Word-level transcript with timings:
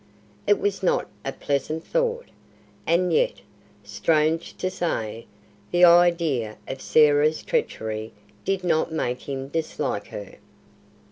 It 0.47 0.57
was 0.57 0.81
not 0.81 1.07
a 1.23 1.31
pleasant 1.31 1.85
thought; 1.85 2.25
and 2.87 3.13
yet, 3.13 3.35
strange 3.83 4.57
to 4.57 4.71
say, 4.71 5.27
the 5.69 5.85
idea 5.85 6.57
of 6.67 6.81
Sarah's 6.81 7.43
treachery 7.43 8.11
did 8.43 8.63
not 8.63 8.91
make 8.91 9.29
him 9.29 9.47
dislike 9.49 10.07
her. 10.07 10.37